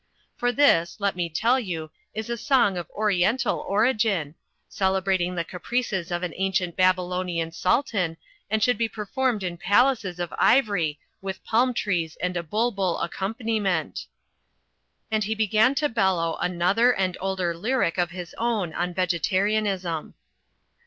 For 0.35 0.51
this, 0.51 0.95
let 0.99 1.15
me 1.15 1.29
tell 1.29 1.59
you, 1.59 1.91
is 2.15 2.27
a 2.27 2.35
song 2.35 2.75
of 2.75 2.89
oriental 2.89 3.59
origin, 3.59 4.33
celebrating 4.67 5.35
the 5.35 5.43
caprices 5.43 6.09
of 6.09 6.23
an 6.23 6.33
ancient 6.37 6.75
Babylonian 6.75 7.51
Sul 7.51 7.83
tan 7.83 8.17
and 8.49 8.63
should 8.63 8.79
be 8.79 8.89
performed 8.89 9.43
in 9.43 9.57
palaces 9.59 10.19
of 10.19 10.33
ivory 10.39 10.99
with 11.21 11.43
palm 11.43 11.71
trees 11.75 12.17
and 12.19 12.35
a 12.35 12.41
bulbul 12.41 12.99
accompaniment." 12.99 14.07
And 15.11 15.23
he 15.23 15.35
began 15.35 15.75
to 15.75 15.87
bellow 15.87 16.35
another 16.37 16.91
and 16.91 17.15
older 17.21 17.53
lyric 17.53 17.99
of 17.99 18.09
his 18.09 18.33
own 18.39 18.73
on 18.73 18.95
vegetarianism. 18.95 20.15